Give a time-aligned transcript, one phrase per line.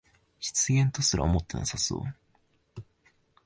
[0.39, 2.81] 失言とすら思ってなさそう